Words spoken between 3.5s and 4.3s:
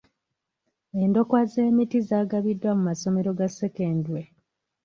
sekendule.